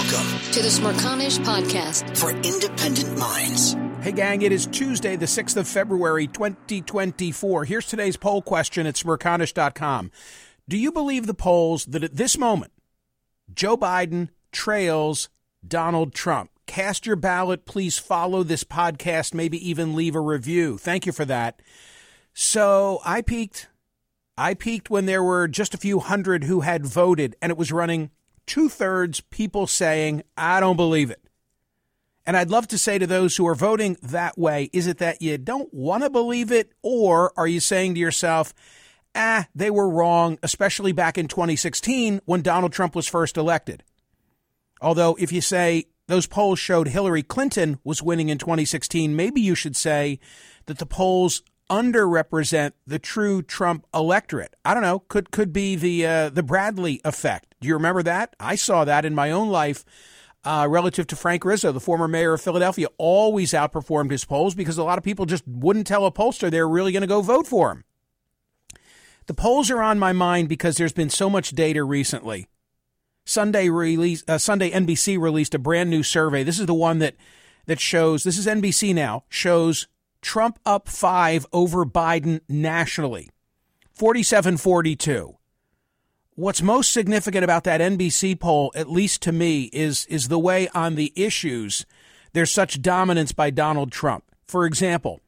[0.00, 3.76] Welcome to the Smerconish Podcast for independent minds.
[4.00, 7.66] Hey, gang, it is Tuesday, the 6th of February, 2024.
[7.66, 10.10] Here's today's poll question at smerconish.com.
[10.66, 12.72] Do you believe the polls that at this moment,
[13.52, 15.28] Joe Biden trails
[15.68, 16.50] Donald Trump?
[16.64, 17.66] Cast your ballot.
[17.66, 20.78] Please follow this podcast, maybe even leave a review.
[20.78, 21.60] Thank you for that.
[22.32, 23.68] So I peeked.
[24.38, 27.70] I peeked when there were just a few hundred who had voted, and it was
[27.70, 28.10] running
[28.46, 31.22] two thirds people saying, I don't believe it.
[32.26, 35.22] And I'd love to say to those who are voting that way, is it that
[35.22, 36.72] you don't want to believe it?
[36.82, 38.54] Or are you saying to yourself,
[39.14, 43.82] ah, they were wrong, especially back in 2016 when Donald Trump was first elected?
[44.80, 49.54] Although, if you say those polls showed Hillary Clinton was winning in 2016, maybe you
[49.54, 50.18] should say
[50.66, 54.56] that the polls underrepresent the true Trump electorate.
[54.64, 54.98] I don't know.
[54.98, 57.54] Could could be the uh, the Bradley effect.
[57.60, 58.34] Do you remember that?
[58.38, 59.84] I saw that in my own life.
[60.42, 64.78] Uh, relative to Frank Rizzo, the former mayor of Philadelphia, always outperformed his polls because
[64.78, 67.46] a lot of people just wouldn't tell a pollster they're really going to go vote
[67.46, 67.84] for him.
[69.26, 72.48] The polls are on my mind because there's been so much data recently.
[73.26, 76.42] Sunday release, uh, Sunday NBC released a brand new survey.
[76.42, 77.16] This is the one that
[77.66, 78.24] that shows.
[78.24, 79.88] This is NBC now shows
[80.22, 83.30] Trump up five over Biden nationally
[83.92, 85.36] 47 42.
[86.34, 90.68] What's most significant about that NBC poll, at least to me, is, is the way
[90.68, 91.84] on the issues
[92.32, 94.24] there's such dominance by Donald Trump.
[94.46, 95.20] For example,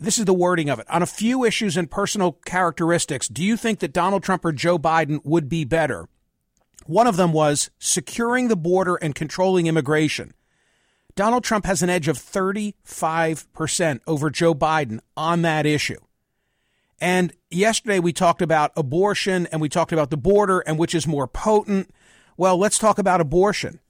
[0.00, 0.88] this is the wording of it.
[0.90, 4.78] On a few issues and personal characteristics, do you think that Donald Trump or Joe
[4.78, 6.08] Biden would be better?
[6.86, 10.34] One of them was securing the border and controlling immigration.
[11.18, 15.98] Donald Trump has an edge of 35% over Joe Biden on that issue.
[17.00, 21.08] And yesterday we talked about abortion and we talked about the border and which is
[21.08, 21.92] more potent.
[22.36, 23.80] Well, let's talk about abortion.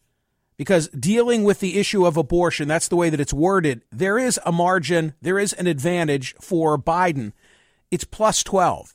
[0.57, 4.41] Because dealing with the issue of abortion, that's the way that it's worded, there is
[4.47, 7.35] a margin, there is an advantage for Biden.
[7.91, 8.95] It's plus 12.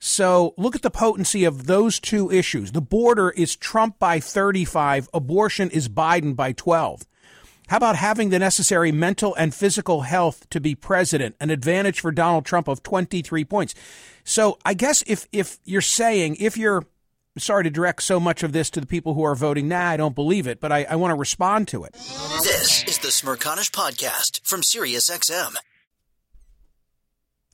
[0.00, 2.72] So look at the potency of those two issues.
[2.72, 7.06] The border is Trump by 35, abortion is Biden by 12.
[7.68, 11.36] How about having the necessary mental and physical health to be president?
[11.38, 13.74] An advantage for Donald Trump of 23 points.
[14.24, 16.86] So I guess if, if you're saying, if you're
[17.36, 19.98] sorry to direct so much of this to the people who are voting, nah, I
[19.98, 21.92] don't believe it, but I, I want to respond to it.
[21.92, 25.54] This is the Smerconish Podcast from SiriusXM.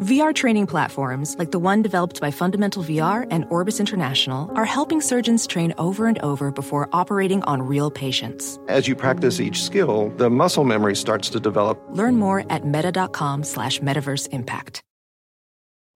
[0.00, 5.00] VR training platforms, like the one developed by Fundamental VR and Orbis International, are helping
[5.00, 8.60] surgeons train over and over before operating on real patients.
[8.68, 11.76] As you practice each skill, the muscle memory starts to develop.
[11.90, 14.84] Learn more at meta.com slash metaverse impact.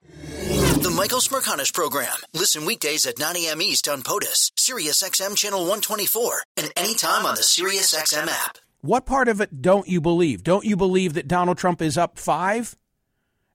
[0.09, 2.17] The Michael Smerconish Program.
[2.35, 3.62] Listen weekdays at 9 a.m.
[3.62, 8.59] East on POTUS, SiriusXM Channel 124, and anytime on the SiriusXM app.
[8.81, 10.43] What part of it don't you believe?
[10.43, 12.76] Don't you believe that Donald Trump is up five?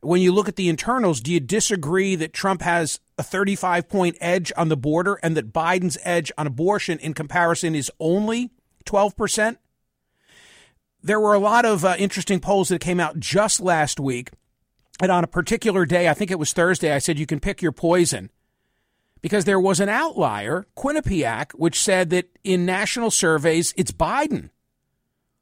[0.02, 4.18] When you look at the internals, do you disagree that Trump has a 35 point
[4.22, 8.52] edge on the border and that Biden's edge on abortion in comparison is only
[8.86, 9.58] 12%?
[11.02, 14.32] There were a lot of uh, interesting polls that came out just last week.
[15.00, 17.62] And on a particular day, I think it was Thursday, I said you can pick
[17.62, 18.32] your poison
[19.22, 24.50] because there was an outlier, Quinnipiac, which said that in national surveys, it's Biden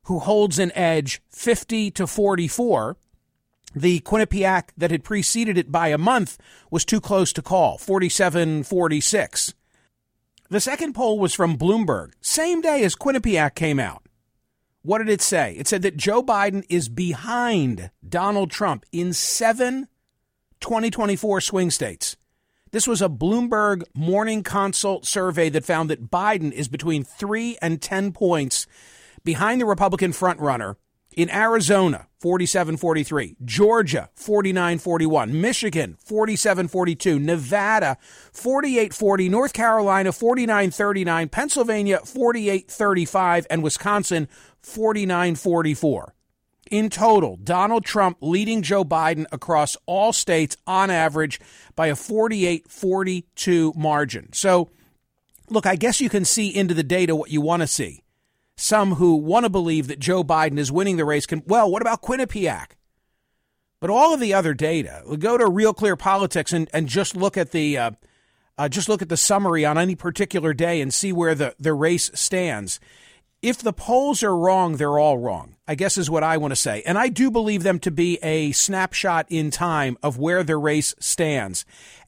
[0.03, 2.97] who holds an edge 50 to 44.
[3.75, 6.38] The Quinnipiac that had preceded it by a month
[6.72, 9.54] was too close to call, 47 46.
[10.50, 14.04] The second poll was from Bloomberg, same day as Quinnipiac came out.
[14.81, 15.56] What did it say?
[15.57, 19.88] It said that Joe Biden is behind Donald Trump in seven
[20.62, 22.16] 2024 swing states.
[22.72, 27.81] This was a Bloomberg Morning Consult survey that found that Biden is between three and
[27.81, 28.68] 10 points
[29.24, 30.75] behind the Republican frontrunner
[31.15, 37.97] in Arizona, 47 43, Georgia, 49 41, Michigan, 47 42, Nevada,
[38.33, 44.27] 48 40, North Carolina, 49 39, Pennsylvania, 48 35, and Wisconsin,
[44.62, 46.13] 49 44.
[46.71, 51.39] In total, Donald Trump leading Joe Biden across all states on average
[51.75, 54.33] by a 48 42 margin.
[54.33, 54.71] So,
[55.50, 58.01] look, I guess you can see into the data what you want to see
[58.55, 61.81] some who want to believe that Joe Biden is winning the race can, well, what
[61.81, 62.71] about Quinnipiac?
[63.79, 67.37] But all of the other data, go to Real Clear Politics and, and just look
[67.37, 67.91] at the uh,
[68.57, 71.73] uh, just look at the summary on any particular day and see where the, the
[71.73, 72.79] race stands.
[73.41, 76.55] If the polls are wrong, they're all wrong, I guess is what I want to
[76.55, 76.81] say.
[76.85, 80.95] And I do believe them to be a snapshot in time of where the race
[80.99, 81.65] stands.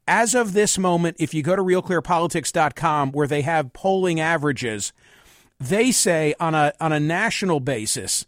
[0.08, 4.94] As of this moment, if you go to realclearpolitics.com where they have polling averages,
[5.60, 8.26] they say on a on a national basis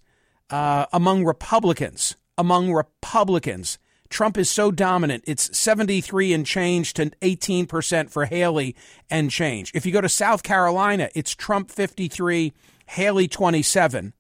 [0.50, 3.78] uh, among Republicans, among Republicans,
[4.10, 5.24] Trump is so dominant.
[5.28, 8.76] It's 73 and change to 18% for Haley
[9.10, 9.72] and change.
[9.76, 12.54] If you go to South Carolina, it's Trump 53,
[12.88, 14.14] Haley 27.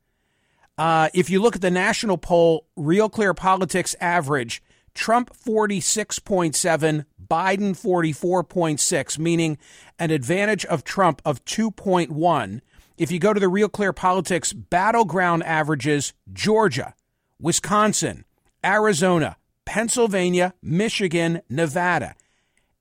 [0.77, 4.61] Uh, if you look at the national poll, Real Clear Politics average,
[4.93, 9.57] Trump 46.7, Biden 44.6, meaning
[9.97, 12.61] an advantage of Trump of 2.1.
[12.99, 16.93] If you go to the Real Clear Politics battleground averages, Georgia,
[17.39, 18.25] Wisconsin,
[18.63, 22.15] Arizona, Pennsylvania, Michigan, Nevada,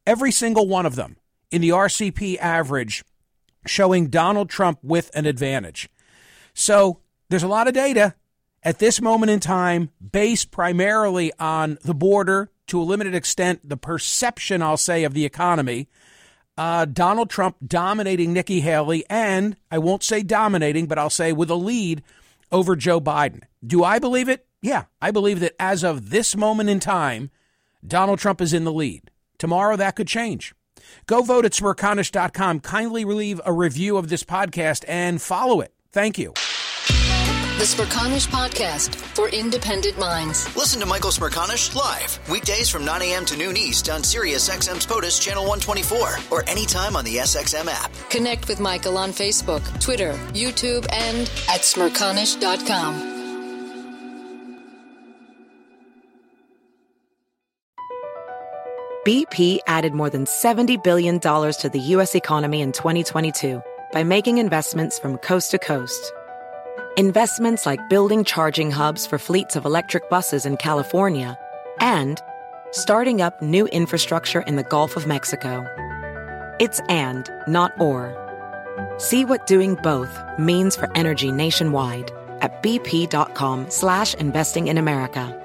[0.05, 1.19] every single one of them
[1.53, 3.05] in the RCP average
[3.65, 5.89] showing Donald Trump with an advantage.
[6.53, 6.99] So
[7.29, 8.17] there's a lot of data
[8.65, 13.77] at this moment in time based primarily on the border, to a limited extent, the
[13.77, 15.89] perception, I'll say, of the economy
[16.59, 21.51] uh, Donald Trump dominating Nikki Haley, and I won't say dominating, but I'll say with
[21.51, 22.03] a lead
[22.51, 23.45] over Joe Biden.
[23.65, 24.45] Do I believe it?
[24.61, 27.31] Yeah, I believe that as of this moment in time,
[27.87, 29.11] Donald Trump is in the lead.
[29.39, 30.53] Tomorrow that could change.
[31.07, 32.61] Go vote at smerconish.com.
[32.61, 35.73] Kindly leave a review of this podcast and follow it.
[35.93, 36.35] Thank you.
[37.59, 40.57] The Smerconish Podcast for independent minds.
[40.57, 43.25] Listen to Michael Smerconish live weekdays from 9 a.m.
[43.25, 47.91] to noon East on Sirius XM's POTUS Channel 124 or anytime on the SXM app.
[48.11, 52.95] Connect with Michael on Facebook, Twitter, YouTube, and at smerconish.com.
[59.05, 62.15] BP added more than $70 billion to the U.S.
[62.15, 66.13] economy in 2022 by making investments from coast to coast
[66.99, 71.39] investments like building charging hubs for fleets of electric buses in California,
[71.79, 72.21] and
[72.73, 75.65] starting up new infrastructure in the Gulf of Mexico.
[76.59, 78.17] It's and, not or.
[78.97, 80.11] See what doing both
[80.41, 85.37] means for energy nationwide at bp.com slash investing in America.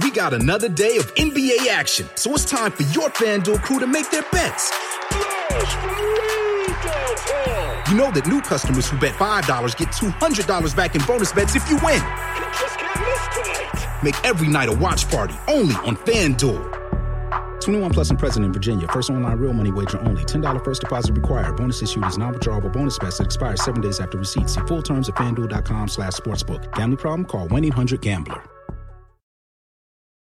[0.00, 3.86] We got another day of NBA action, so it's time for your FanDuel crew to
[3.86, 4.72] make their bets.
[7.88, 11.68] You know that new customers who bet $5 get $200 back in bonus bets if
[11.70, 12.02] you win.
[12.02, 14.02] You just can't miss tonight.
[14.02, 16.74] Make every night a watch party only on FanDuel.
[17.60, 18.86] 21 plus and present in Virginia.
[18.88, 20.24] First online real money wager only.
[20.24, 21.56] $10 first deposit required.
[21.56, 24.48] Bonus issued is non-withdrawable bonus bets that expires seven days after receipt.
[24.50, 26.70] See full terms at fanduel.com slash sportsbook.
[26.74, 27.24] Gambling problem?
[27.24, 28.57] Call 1-800-GAMBLER.